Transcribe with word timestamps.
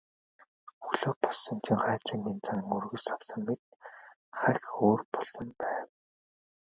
Өглөө 0.85 1.15
болсон 1.23 1.57
чинь 1.63 1.81
Хайнзангийн 1.83 2.39
зан 2.47 2.59
өргөс 2.75 3.05
авсан 3.15 3.41
мэт 3.47 3.61
хахь 4.39 4.67
өөр 4.85 5.01
болсон 5.13 5.47
байв. 5.59 5.87